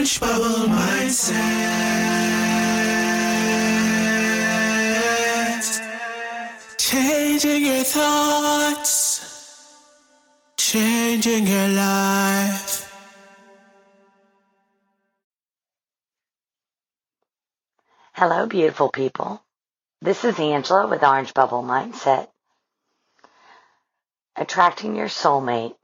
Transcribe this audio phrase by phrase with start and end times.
[0.00, 1.36] Orange Bubble Mindset.
[6.78, 9.76] Changing your thoughts,
[10.56, 12.90] changing your life.
[18.14, 19.42] Hello, beautiful people.
[20.00, 22.28] This is Angela with Orange Bubble Mindset.
[24.34, 25.76] Attracting your soulmate,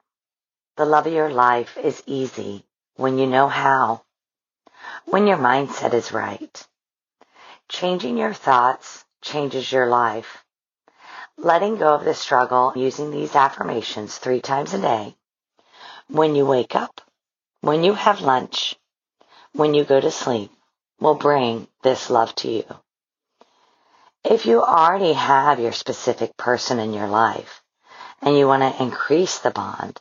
[0.79, 4.06] the love of your life, is easy when you know how,
[5.07, 6.67] when your mindset is right.
[7.69, 10.45] Changing your thoughts changes your life.
[11.39, 15.17] Letting go of the struggle using these affirmations three times a day,
[16.09, 17.01] when you wake up,
[17.61, 18.77] when you have lunch,
[19.53, 20.51] when you go to sleep,
[21.01, 22.65] will bring this love to you.
[24.25, 27.63] If you already have your specific person in your life
[28.23, 30.01] and you want to increase the bond,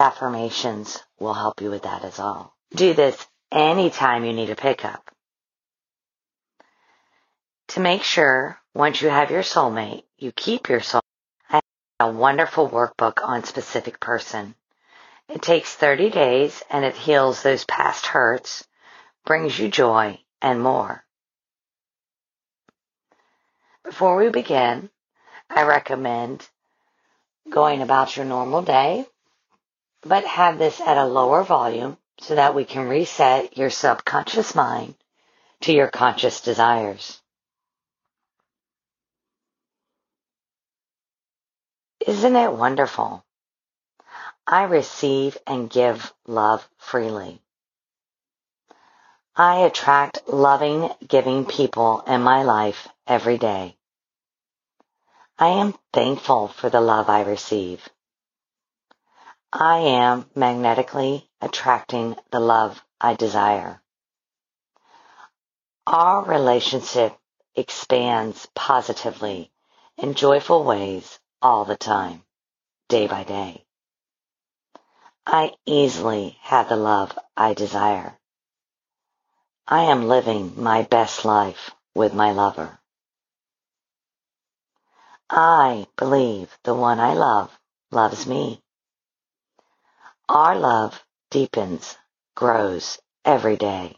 [0.00, 2.54] affirmations will help you with that as well.
[2.74, 5.10] Do this anytime you need a pickup.
[7.68, 11.02] To make sure, once you have your soulmate, you keep your soul.
[11.50, 11.62] I have
[12.00, 14.54] a wonderful workbook on specific person.
[15.28, 18.66] It takes 30 days and it heals those past hurts,
[19.26, 21.04] brings you joy, and more.
[23.84, 24.90] Before we begin,
[25.50, 26.48] I recommend
[27.50, 29.06] going about your normal day
[30.02, 34.94] but have this at a lower volume so that we can reset your subconscious mind
[35.62, 37.20] to your conscious desires.
[42.06, 43.24] Isn't it wonderful?
[44.46, 47.42] I receive and give love freely.
[49.36, 53.76] I attract loving, giving people in my life every day.
[55.38, 57.88] I am thankful for the love I receive.
[59.52, 63.82] I am magnetically attracting the love I desire.
[65.86, 67.16] Our relationship
[67.54, 69.50] expands positively
[69.96, 72.24] in joyful ways all the time,
[72.90, 73.64] day by day.
[75.26, 78.18] I easily have the love I desire.
[79.66, 82.78] I am living my best life with my lover.
[85.30, 87.58] I believe the one I love
[87.90, 88.62] loves me.
[90.30, 91.96] Our love deepens,
[92.34, 93.96] grows every day.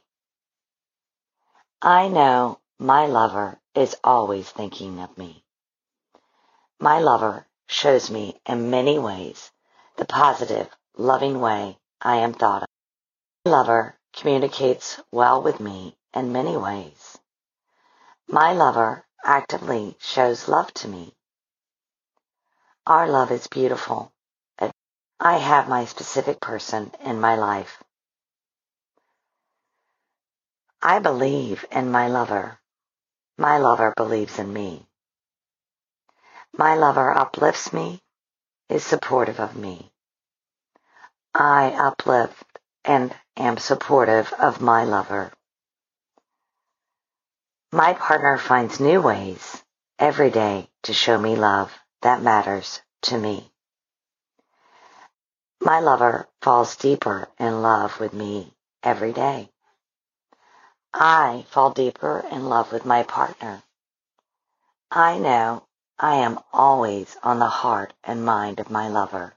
[1.82, 5.44] I know my lover is always thinking of me.
[6.78, 9.50] My lover shows me in many ways
[9.96, 12.68] the positive, loving way I am thought of.
[13.44, 17.18] My lover communicates well with me in many ways.
[18.28, 21.12] My lover actively shows love to me.
[22.86, 24.12] Our love is beautiful
[25.22, 27.82] I have my specific person in my life.
[30.80, 32.58] I believe in my lover.
[33.36, 34.86] My lover believes in me.
[36.56, 38.00] My lover uplifts me,
[38.70, 39.92] is supportive of me.
[41.34, 45.32] I uplift and am supportive of my lover.
[47.72, 49.62] My partner finds new ways
[49.98, 53.52] every day to show me love that matters to me.
[55.62, 59.52] My lover falls deeper in love with me every day.
[60.94, 63.62] I fall deeper in love with my partner.
[64.90, 65.66] I know
[65.98, 69.34] I am always on the heart and mind of my lover.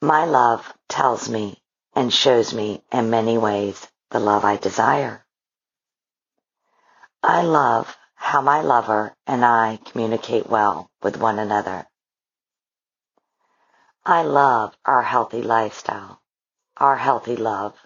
[0.00, 1.60] My love tells me
[1.94, 5.26] and shows me in many ways the love I desire.
[7.22, 11.86] I love how my lover and I communicate well with one another.
[14.04, 16.20] I love our healthy lifestyle,
[16.76, 17.76] our healthy love.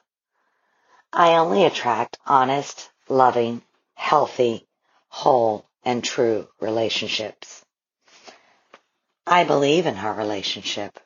[1.13, 3.61] I only attract honest, loving,
[3.95, 4.67] healthy,
[5.09, 7.63] whole, and true relationships.
[9.27, 10.99] I believe in our relationship.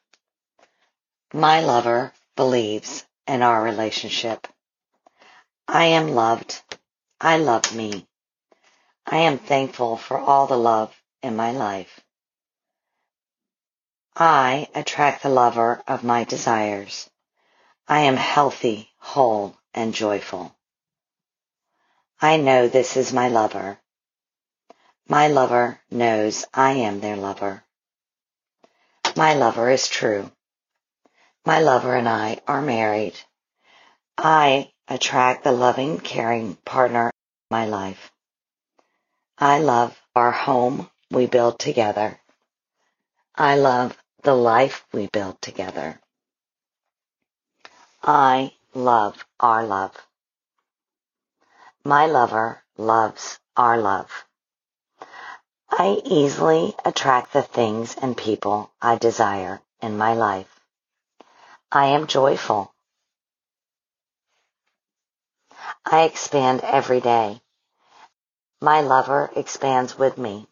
[1.35, 4.47] My lover believes in our relationship.
[5.67, 6.63] I am loved.
[7.21, 8.07] I love me.
[9.07, 11.99] I am thankful for all the love in my life.
[14.17, 17.09] I attract the lover of my desires.
[17.89, 20.55] I am healthy, whole, and joyful.
[22.21, 23.79] I know this is my lover.
[25.09, 27.65] My lover knows I am their lover.
[29.17, 30.31] My lover is true.
[31.45, 33.19] My lover and I are married.
[34.19, 37.11] I attract the loving, caring partner in
[37.51, 38.13] my life.
[39.39, 42.20] I love our home we build together.
[43.41, 45.99] I love the life we build together.
[48.03, 49.97] I love our love.
[51.83, 54.27] My lover loves our love.
[55.71, 60.61] I easily attract the things and people I desire in my life.
[61.73, 62.75] I am joyful.
[65.87, 67.41] I expand every day.
[68.61, 70.47] My lover expands with me.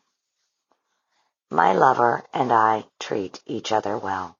[1.50, 4.36] My lover and I treat each other well.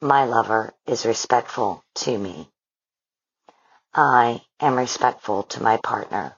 [0.00, 2.50] My lover is respectful to me.
[3.94, 6.36] I am respectful to my partner.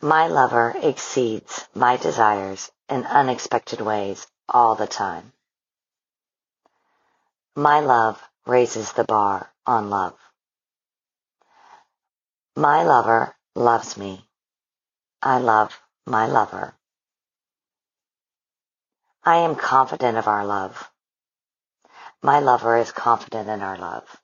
[0.00, 5.32] My lover exceeds my desires in unexpected ways all the time.
[7.54, 10.18] My love raises the bar on love.
[12.56, 14.28] My lover loves me.
[15.22, 16.74] I love my lover.
[19.26, 20.90] I am confident of our love.
[22.22, 24.20] My lover is confident in our love.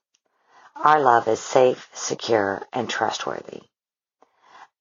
[0.76, 3.62] Our love is safe, secure, and trustworthy.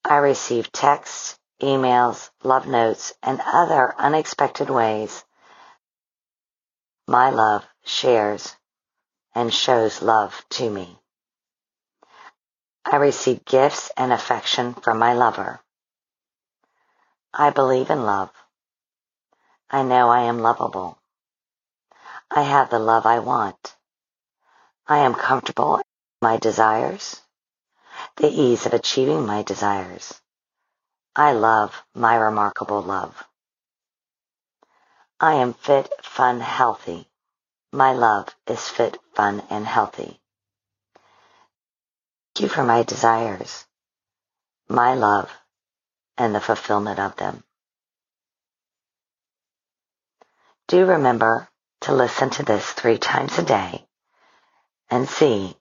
[0.04, 5.24] I receive texts, emails, love notes, and other unexpected ways
[7.08, 8.56] my love shares
[9.34, 11.00] and shows love to me.
[12.86, 15.60] I receive gifts and affection from my lover.
[17.34, 18.32] I believe in love.
[19.72, 20.98] I know I am lovable.
[22.32, 23.76] I have the love I want.
[24.88, 25.84] I am comfortable in
[26.24, 27.22] my desires,
[28.16, 30.20] the ease of achieving my desires.
[31.16, 33.24] I love my remarkable love.
[35.20, 37.08] I am fit, fun, healthy.
[37.72, 40.20] My love is fit, fun, and healthy.
[42.34, 43.68] Thank you for my desires,
[44.68, 45.32] my love,
[46.18, 47.44] and the fulfillment of them.
[50.70, 51.50] Do remember
[51.82, 53.88] to listen to this three times a day
[54.92, 55.58] and see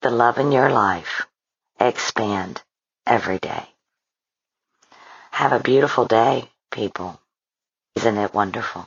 [0.00, 1.26] the love in your life
[1.80, 2.62] expand
[3.04, 3.66] every day.
[5.32, 7.20] Have a beautiful day, people.
[7.96, 8.86] Isn't it wonderful?